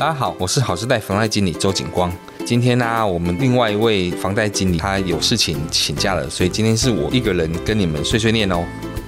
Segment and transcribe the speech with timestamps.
[0.00, 2.12] 大家好，我是好事贷房贷经理周景光。
[2.44, 8.64] 今天呢、我们另外一位房贷经理他有事情请假了，所以今天是我一个人跟你们碎碎念哦。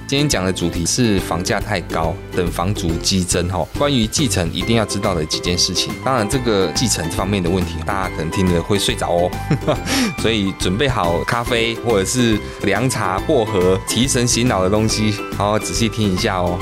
[0.07, 3.67] 今天讲的主题是房价太高，等房族激增哈。
[3.77, 5.93] 关于继承一定要知道的几件事情。
[6.05, 9.31] 当然，这个继承方面的问题，大家可能听着会睡着哦。
[10.23, 16.57] 所以准备好咖啡或者是凉茶、薄荷提神醒脑的东西，好好仔细听一下哦。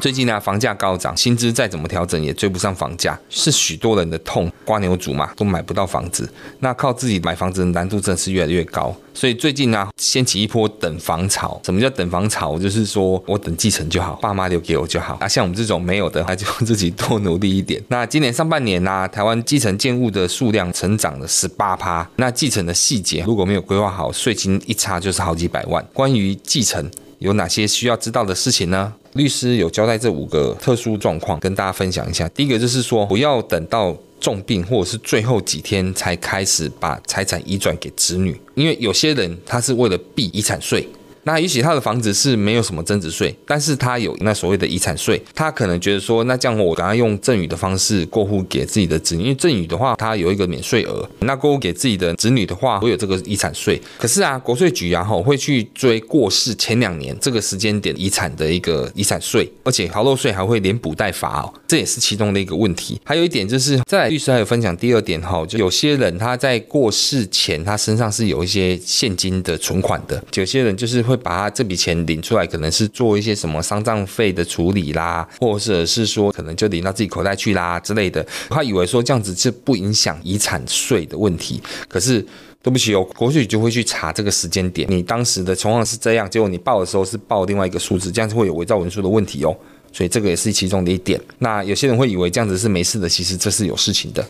[0.00, 4.50] 最近呢、房价高涨，薪资再怎么调整也追不上房价，是许多人的痛。
[4.64, 6.28] 瓜牛族嘛，都买不到房子，
[6.60, 8.94] 那靠自己买房子的难度真的是越来越高。
[9.14, 11.58] 所以最近呢、掀起一波等房潮。
[11.64, 12.58] 什么叫等房潮？
[12.58, 15.16] 就是说我等继承就好，爸妈留给我就好。
[15.22, 17.82] 啊，像我们这种没有的，那就自己多努力一点。
[17.88, 22.06] 那今年上半年呢、台湾继承建物的数量成长了十八趴。
[22.16, 25.84] 那继承的细节如果没有规划好，税金一差就是好几百万。
[25.94, 28.92] 关于继承有哪些需要知道的事情呢？
[29.14, 32.28] 律师有交代这五个特殊状况，跟大家分享一下。
[32.30, 40.86] 第一个就是说，不要等到重病或者是最后几天才开始把财产移转给子女，因为有些人他是为了避遗产税。
[41.26, 53.82] 那也许他的房子是没有什么增值税，但是他有那所谓的遗产税，他可能觉得说，那这样我赶快用赠与的方式过户给自己的子女，因为赠与的话，他有一个免税额，那过户给自己的子女的话，会有这个遗产税。
[53.98, 62.98] 可是啊，国税局啊，后会去追过世前两年这个时间点遗产的一个遗产税，而且逃漏税还会连补带罚哦，这也是其中的一个问题。
[63.04, 71.14] 还有一点就是，在律师还有分享第二点哈，就有些人他在过世前，他身上是有一些现金的存款的，有些人就是会。
[71.26, 78.24] 把他这笔钱领出来，可能是做一些什么丧葬费的处理啦，或者是说可能就领到自己口袋去啦之类的。
[78.48, 82.24] 他以为说这样子是不影响遗产税的问题，可是
[82.62, 89.56] 对不起哦，国税就会去查这个时间点，你当时的情况是这样，结果你报的时候是报另外一个数字，这样子会有伪造文书的问题哦。
[89.96, 91.18] 所以这个也是其中的一点。
[91.38, 94.22] 那有些人会以为这样子是没事的，其实这是有事情的。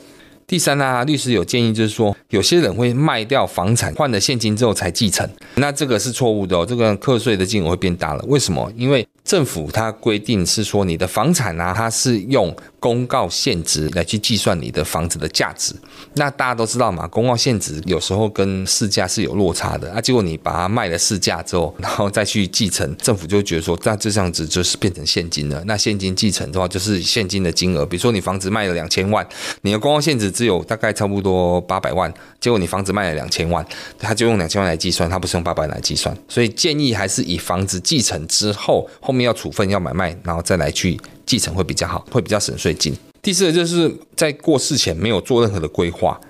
[0.47, 8.25] 第三呢、律师有建议，就是说有些人会卖掉房产换了现金之后才继承，那这个是错误的哦，这个课税的金额会变大了。
[8.29, 8.73] 为什么？
[8.77, 15.75] 因为政府它规定是说你的房产啊，它是用公告现值来去计算你的房子的价值。
[16.15, 20.01] 那大家都知道嘛，公告现值有时候跟市价是有落差的啊。
[20.01, 25.61] 结果你把它卖了市价之后，然后再去继承，政府就觉得说，那这样子就是变成现金了。
[25.67, 27.85] 那现金继承的话，就是现金的金额。
[27.85, 29.27] 比如说你房子卖了两千万，
[29.63, 33.67] 你的公告现值只有大概差不多八百万，结果你房子卖了两千万，
[33.99, 36.17] 他就用两千万来计算，他不是用八百万来计算。
[36.29, 39.16] 所以建议还是以房子继承之后后。
[39.25, 42.95] 要处分要买卖，然后再来去继承会比较好，会比较省税金。
[43.23, 46.21] 第四个就是在过世前没有做任何的规划。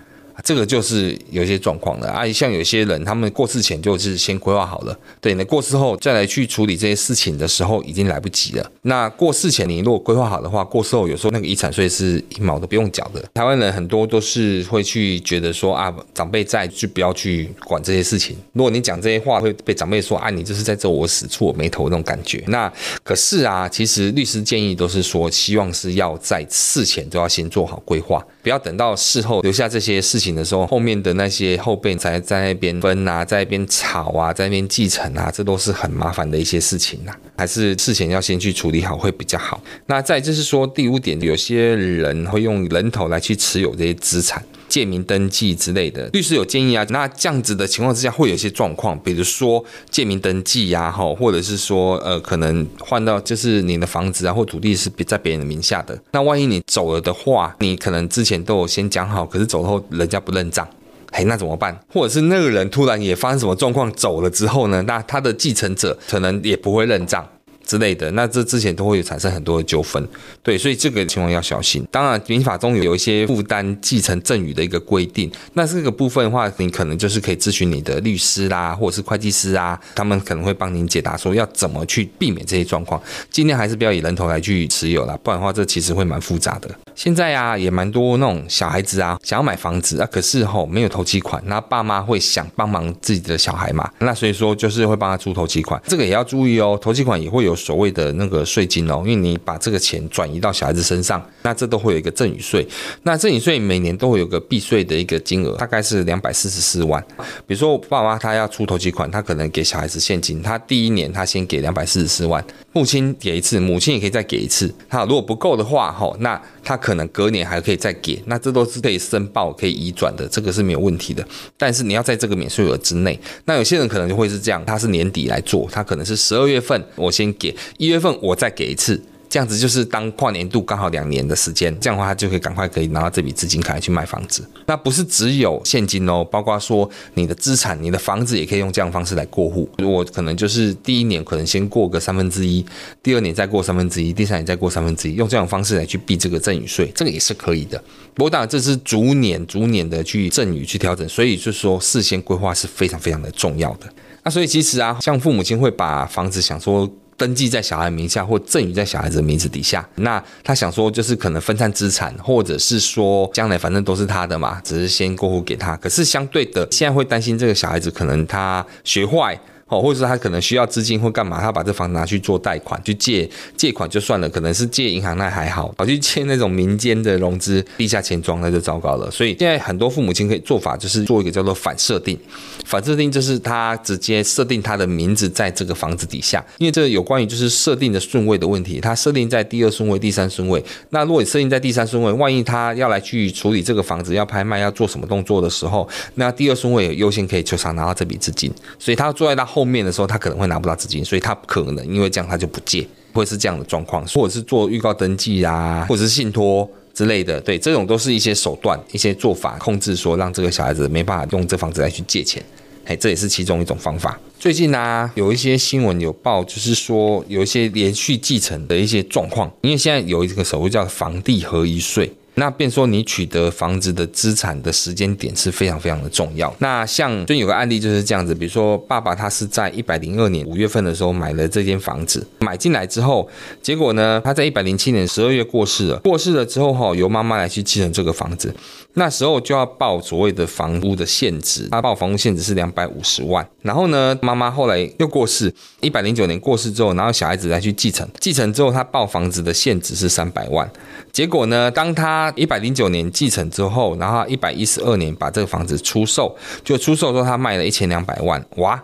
[0.45, 8.71] 这个就是有些状况了啊，像有些人他们过世前就是先规划好了，对，你过世后再来去处理这些事情的时候已经来不及了。
[8.83, 13.25] 那过世前你如果规划好的话，过世后有时候那个遗产税是一毛都不用缴的。
[13.35, 18.37] 台湾人很多都是会去觉得说啊，长辈在就不要去管这些事情。
[18.53, 22.45] 如果你讲这些话会被长辈说啊，你这是在咒我死触我眉头那种感觉。
[22.49, 22.71] 那
[23.03, 30.26] 可是啊，其实律师建议都是说，希望是要在事前都要先做好规划，不要等到事后留下这些事情。
[30.35, 37.17] 的时候，后面的那些后辈才在那边分啊，在那边吵啊，在那边继承啊，这都是很麻烦的一些事情、啊。
[37.37, 39.63] 还是事前要先去处理好会比较好。
[39.87, 46.09] 那再就是说第五点，有些人会用人头来去持有这些资产，借名登记之类的。
[46.13, 55.99] 律师有建议啊，那这样子的情况之下会有一些状况，比如说借名登记呀，哈，或者是说呃，可能换到就是你的房子啊或土地是在别人的名下的。
[56.13, 60.67] 那万一你走了的话，你可能之前都有先讲好，可是走后人家不认账，
[61.13, 61.79] 嘿，那怎么办？
[61.93, 64.83] 或者是那个人突然也发生什么状况走了之后呢？
[64.83, 67.27] 那他的继承者可能也不会认账。
[67.67, 70.07] 之类的，那这之前都会有产生很多的纠纷，
[70.43, 71.85] 对，所以这个情况要小心。
[71.91, 83.03] 当然，民法中有一些负担继承赠与的一个规定，那这个部分的话，你可能就是可以咨询你的律师啦，或者是会计师啊，他们可能会帮您解答，说要怎么去避免这些状况。
[83.31, 86.71] 尽量还是不要以人头来去持有啦，不然的话，这其实会蛮复杂的。
[86.95, 97.56] 现在啊，也蛮多那种小孩子啊，想要买房子啊，可是吼没有头期款，那爸妈会想帮忙自己的小孩嘛，那所以说就是会帮他出头期款，这个也要注意哦，头期款也会有。
[97.57, 102.67] 所谓的那个税金哦，因为你把这个钱转移到小孩子身上，那这都会有一个赠与税。
[103.03, 107.03] 那赠与税每年都会有个避税的一个金额，大概是两百四十四万。
[107.47, 112.45] 比如说我爸妈他要出头期款，他可能给小孩子现金，他第一年他先给两百四十四万，
[112.77, 114.71] 父亲给一次，母亲也可以再给一次。
[114.87, 121.27] 他如果不够的话，哈，那他可能隔年还可以再给，那这都是可以申报、可以移转的，这个是没有问题的。
[121.57, 123.19] 但是你要在这个免税额之内。
[123.47, 127.57] 那有些人可能就会是这样，他是年底来做，他可能是十二月份我先给。
[127.79, 134.49] 一月份我再给一次，这样子就是当跨年度刚好两年的时间，这样的话他就可以赶快可以拿到这笔资金，赶快去买房子。
[134.67, 139.69] 那不是只有现金哦，包括说你的资产、你的房子也可以用这样的方式来过户。
[139.79, 142.65] 我可能就是第一年可能先过个三分之一，
[143.03, 147.83] 第二年再过三分之一，第三年再过三分之一，用这样方式来去避这个赠与税，这个也是可以的。
[148.15, 153.87] 不过当然这是逐年、逐年的去赠与去调整，所以就是说事先规划是非常非常的重要的。
[154.23, 156.91] 那所以其实啊，像父母亲会把房子想说。
[157.17, 165.77] 登记在小孩名下或赠与在小孩子的名字底下，那他想说就是可能分散资产，或者是说将来反正都是他的嘛，只是先过户给他。
[165.77, 169.39] 可是相对的，现在会担心这个小孩子可能他学坏。
[169.69, 179.11] 哦，或者是他可能需要资金或干嘛，他把这房子拿去做贷款，去借借款就算了，可能是借银行那还好，跑去借那种民间的融资、地下钱庄那就糟糕了。
[179.11, 182.17] 所以现在很多父母亲可以做法就是做一个叫做反设定，
[182.65, 190.65] 反设定就是他直接设定他的名字在这个房子底下，因为这有关于就是设定的顺位的问题，他设定在第二顺位、第三顺位。
[190.91, 198.49] 那如果你设定在第三顺位，万一他要来去处理这个房子要拍卖要做什么动作的时候，那第二顺位有优先可以求偿拿到这笔资金，
[198.79, 199.56] 所以他坐在他。
[199.57, 212.45] 后面的时候，他可能会拿不到资金，所以他可能因为这样，他就不借，会是这样的状况，或者是做预告登记啊，或者是信托之类的，对，这种都是一些手段、一些做法，控制说让这个小孩子没办法用这房子来去借钱，
[212.85, 214.21] 哎，这也是其中一种方法。
[214.39, 222.13] 最近呢、有一些新闻有报，就是说有一些连续继承的一些状况，因为现在有一个所谓叫房地合一税。
[222.39, 226.55] 那便说你取得房子的资产的时间点是非常非常的重要。
[226.59, 233.29] 那像就有个案例就是这样子，比如说爸爸他是在一百零二年五月份的时候买了这间房子，买进来之后，
[233.63, 235.99] 结果呢，他在一百零七年十二月过世了。
[236.01, 238.55] 过世了之后哈，由妈妈来去继承这个房子，
[238.95, 243.47] 那时候就要报所谓的房屋的现值，他报房屋现值是两百五十万。
[243.63, 250.71] 然后呢，妈妈后来又过世，一百零九年过世之后，然后小孩子来去继承，继承之后他报房子的现值是三百万。
[251.13, 258.83] 结果呢，当他他一百零九年继承之后，然后一百一十二年把这个房子出售，就出售之后他卖了一千两百万，哇，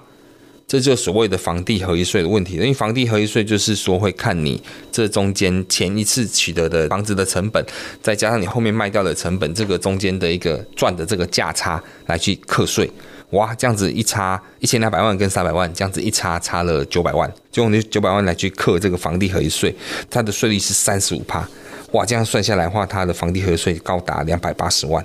[0.66, 2.54] 这就是所谓的房地合一税的问题。
[2.54, 7.64] 因为房地合一税就是说会看你这中间前一次取得的房子的成本，
[8.00, 12.90] 再加上你后面卖掉的成本，这个中间的一个赚的这个价差来去课税，
[13.32, 19.74] 哇，这样子一差一千两百万跟三百万，这样子一差差了九百万，就用那九百万来去克这个房地合一税，
[20.10, 21.46] 它的税率是三十五趴。
[21.92, 25.04] 哇，这样算下来的话，它的房地合一税高达两百八十万，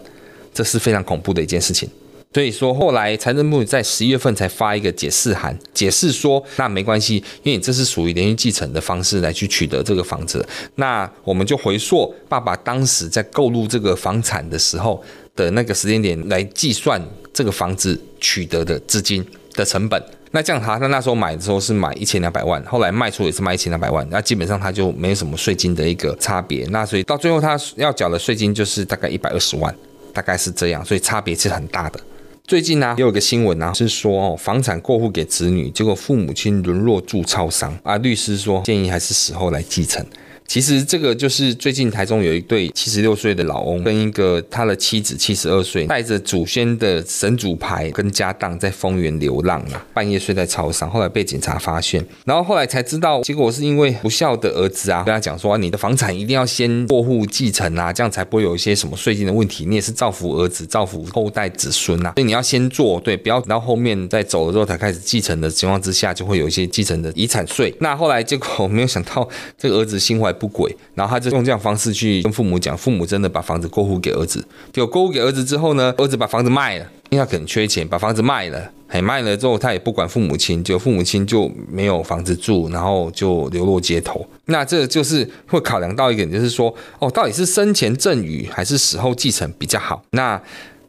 [0.53, 1.89] 这是非常恐怖的一件事情。
[2.33, 10.45] 所以说，后来财政部在十一月份才发一个解释函，解释说，那没关系，因为你这是属于连续继承的方式来去取得这个房子，
[10.75, 15.01] 那我们就回溯爸爸当时在购入这个房产的时候
[15.37, 17.01] 的那个时间点来计算
[17.31, 20.03] 这个房子取得的资金的成本。
[20.31, 29.73] 那这样他他那时候买的时候是买一千两百万，后来卖出也是卖一千两百万，那基本上他就没有什么税金的一个差别，那所以到最后他要缴的税金就是大概一百二十万，
[30.11, 31.99] 大概是这样，所以差别是很大的。
[32.45, 40.05] 最近呢，也有个新闻呢，是说哦，房产过户给子女，结果父母亲沦落住超商啊，律师说建议还是死后来继承。
[40.47, 67.75] 其实这个就是最近台中有一对七十六岁的老翁，跟一个他的妻子七十二岁，带着祖先的神主牌跟家当在丰原流浪啊，半夜睡在超商，后来被警察发现，然后后来才知道，结果是因为不孝的儿子啊，跟他讲说，你的房产一定要先过户继承啊，这样才不会有一些什么税金的问题，你也是造福儿子，造福后代子孙啊，所以你要先做，对，不要等到后面再走了之后才开始继承的情况之下，就会有一些继承的遗产税。
[67.81, 70.33] 那后来结果没有想到，这个儿子心怀。
[70.37, 74.39] 不轨，然后他就用这样方式去跟父母讲，父母真的把房子过户给儿子，
[74.71, 84.25] 结果过户给儿子之后呢，儿子把房子卖了，因为他可能缺钱，把房子卖了，嘿，卖了之后他也不管父母亲，就父母亲就没有房子住，然后就流落街头。
[84.45, 90.01] 那这就是会考量到一点，就是说，哦，到底是生前赠与还是死后继承比较好？
[90.11, 90.41] 那。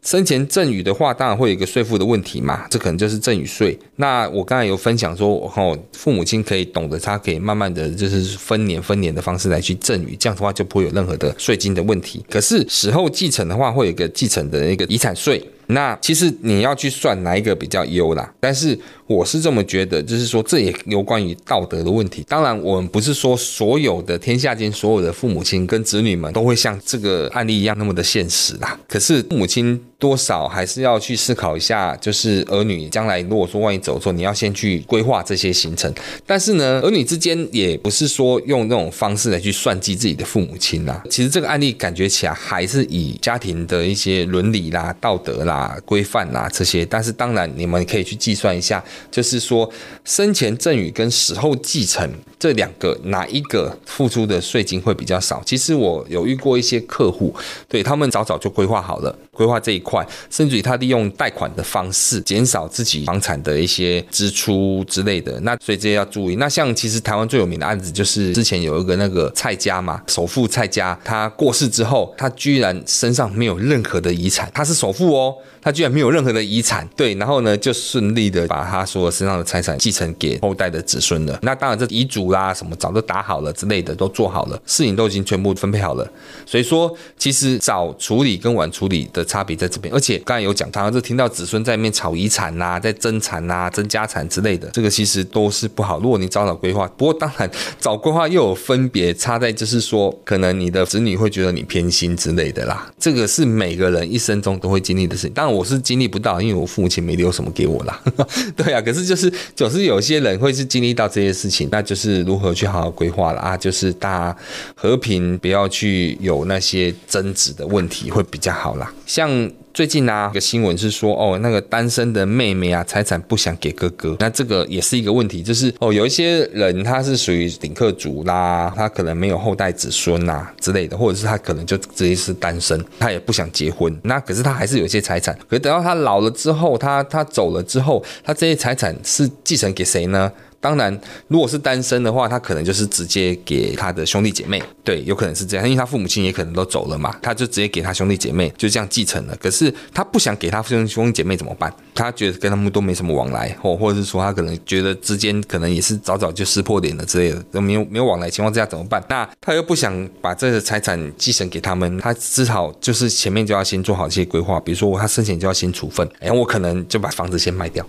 [0.03, 3.79] 生前赠与的话，当然会有一个税负的问题嘛，这可能就是赠与税。
[3.97, 12.25] 那我刚才有分享说，哦，父母亲可以懂得，他可以慢慢的就是分年分年的方式来去赠与，这样的话就不会有任何的税金的问题。
[12.31, 15.43] 可是死后继承的话，会有一个继承的一个遗产税。
[15.71, 22.25] 那其实你要去算哪一个比较优啦，但是我是这么觉得，就是说这也有关于道德的问题。
[22.27, 28.81] 当然，我们不是说所有的天下间所有的父母亲跟子女们都会像这个案例一样那么的现实啦。
[28.89, 35.93] 可是父母亲多少还是要去思考一下，就是儿女将来如果说万一走错，你要先去规划这些行程。
[36.25, 41.03] 但是呢，儿女之间也不是说用那种方式来去算计自己的父母亲啦。
[41.11, 45.77] 其实这个案例感觉起来还是以家庭的一些伦理啦、道德啦。
[45.85, 49.69] 规范啦这些，但是当然你们可以去计算一下，就是说
[50.05, 55.43] 生前赠与跟死后继承这两个哪一个付出的税金会比较少？
[55.45, 57.35] 其实我有遇过一些客户，
[57.69, 65.41] 对他们早早就规划好了，规划这一块，甚至于他利用贷款的方式减少自己房产的一些支出之类的。
[65.41, 66.37] 那所以这些要注意。
[66.37, 75.35] 那像其实台湾最有名的案子就是之前有一个那个蔡家嘛，首富蔡家，他过世之后，他居然身上没有任何的遗产，他是首富哦。
[75.61, 81.39] 他居然没有任何的遗产，对，然后呢，就顺利的把他所有身上的财产继承给后代的子孙了。
[81.43, 86.09] 那当然，这遗嘱啦，什么早就打好了之类的，都做好了，事情都已经全部分配好了。
[86.47, 89.93] 所以说，其实早处理跟晚处理的差别在这边。
[89.93, 95.99] 而且刚才有讲，他就听到子孙在那边吵遗产呐，在争产呐、争家产之类的，这个其实都是不好。
[95.99, 102.91] 如果你早早规划，不过当然早规划又有分别，差在就是说，可能你的子女会觉得你偏心之类的啦。
[102.99, 105.33] 这个是每个人一生中都会经历的事情。
[105.33, 108.01] 当我是经历不到，因为我父母亲没留什么给我啦。
[108.57, 114.37] 对啊，可是就是总是有些人会是经历到这些事情，那就是如何去好好规划了啊，就是大家
[114.75, 118.93] 和平，不要去有那些争执的问题，会比较好啦。
[119.07, 119.51] 像。
[119.75, 140.33] 最近啊，一个新闻是说，哦，那个单身的妹妹啊，财产不想给哥哥，那这个也是一个问题，就是哦，有一些人他是属于顶客族啦，他可能没有后代子孙呐之类的，或者是他可能就直接是单身，他也不想结婚，那可是他还是有一些财产，可是等到他老了之后，他他走了之后，他这些财产是继承给谁呢？
[140.61, 149.37] 当然，如果是单身的话，他可能就是直接给他的兄弟姐妹，对，有可能是这样，因为他父母亲也可能都走了嘛，他就直接给他兄弟姐妹，就这样继承了。
[149.37, 151.73] 可是他不想给他兄兄弟姐妹怎么办？
[151.95, 159.03] 他觉得跟他们都没什么往来，或或者是说他可能觉得之间可能也是早早就撕破脸了之类的，都没有没有往来情况之下怎么办？
[159.09, 167.87] 那他又不想把这个财产继承给他们，他只好就是前面就要先做好一些规划，比如说他生前就要先处分，哎，我可能就把房子先卖掉。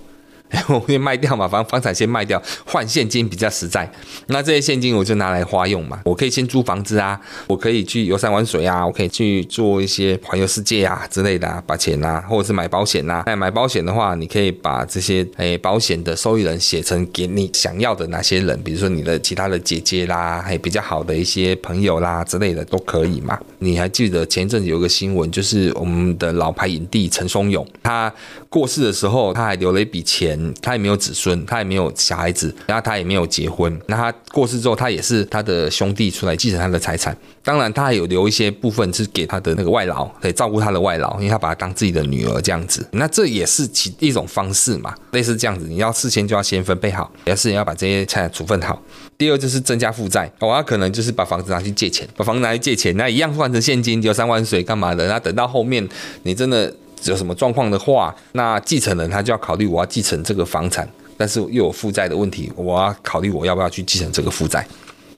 [0.68, 3.90] 我先卖掉嘛，反正房产先卖掉，换现金比较实在。
[4.28, 6.00] 那这些现金我就拿来花用嘛。
[6.06, 13.24] 我可以先租房子啊，我可以去游山玩水啊，我可以去做一些环游世界啊之类的啊，把钱啊，或者是买保险呐。
[13.28, 23.38] 哎，买保险的话，你可以把这些哎保险的受益人写成给你想要的哪些人，比如说你的其他的姐姐啦，还有比较好的一些朋友啦之类的都可以嘛。
[23.60, 28.12] 你还记得前阵子有个新闻，就是我们的老牌影帝陈松勇，他
[28.50, 30.39] 过世的时候，他还留了一笔钱。
[30.62, 33.80] 他也没有子孙，他也没有小孩子，然后他也没有结婚。
[33.88, 37.16] 那他过世之后，他也是他的兄弟出来继承他的财产。
[37.44, 42.86] 当然，他还有留一些部分是给他的那个外劳，可以照顾他的外劳，因为他把他当自己的女儿这样子。
[42.92, 45.66] 那这也是其一种方式嘛，类似这样子。
[45.68, 48.80] 你要事先就要先分配好，也是要把这些财产处分好。
[49.18, 55.08] 第二就是增加负债，哦，他可能就是把房子拿去借钱，把房子拿去借钱，那一样换成现金，游山万水干嘛的？
[55.08, 55.88] 那等到后面
[56.24, 56.74] 你真的。
[57.06, 60.88] 有什么状况的话，那继承人他就要考虑，我要继承这个房产，
[61.18, 64.66] 但是又有负债的问题，我要考虑我要不要去继承这个负债。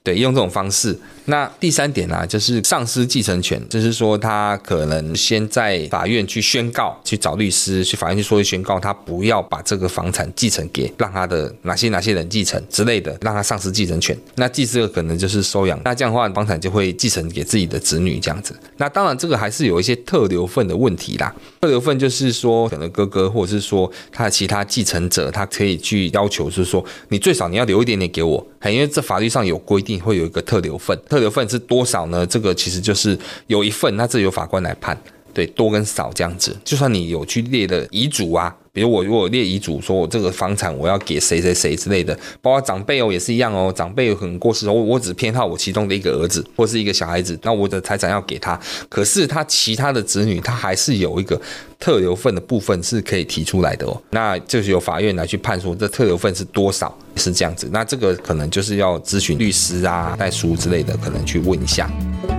[0.04, 0.98] 对，用这种方式。
[1.26, 14.18] 那第三点呢、就是丧失继承权，就是说他可能先在法院去宣告，去找律师去法院去说去宣告，他不要把这个房产继承给让他的哪些哪些人继承之类的，让他丧失继承权。
[14.36, 18.54] 那继这个可能就是收养，那这样的话房产就会继承给自己的子女这样子。
[18.78, 21.34] 那当然这个还是有一些特留份的问题啦。
[21.62, 29.92] 特留份就是说，可能哥哥或者是说他的其他继承者，他可以去要求，就是说你最少你要留一点点给我，因为这法律上有规定。
[30.02, 32.26] 会有一个特留份，特留份是多少呢？
[32.26, 34.98] 这个其实就是有一份，那这由法官来判，
[35.34, 36.56] 对，多跟少这样子。
[36.64, 38.56] 就算你有去列的遗嘱啊。
[38.74, 51.42] 比如我如果列遗嘱，说我这个房产我要给谁谁谁之类的，包括长辈哦也是一样哦，长辈有可能过世，我我只偏好我其中的一个儿子或是一个小孩子，那我的财产要给他，可是他其他的子女他还是有一个
[51.82, 61.90] 特留份的部分是可以提出来的哦，那就是由法院来去判说这特留份是多少，是这样子，那这个可能就是要咨询律师啊、代书之类的，可能去问一下。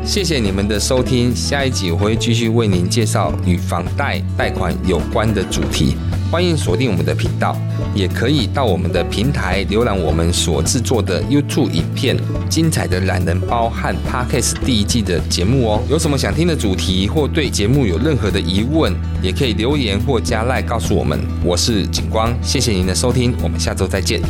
[0.04, 5.96] 谢谢你们的收听，下一集我会继续为您介绍与房贷贷款有关的主题。
[6.30, 7.54] 欢迎锁定我们的频道，
[7.94, 12.16] 也可以到我们的平台浏览我们所制作的 YouTube 影片，
[12.48, 15.82] 精彩的懒人包和 Podcast 第一季的节目哦。
[15.90, 18.94] 有什么想听的主题，或对节目有任何的疑问，
[19.32, 21.18] 可以留言或加赖告诉我们。
[21.44, 24.20] 我是景光，谢谢您的收听，我们下周再见。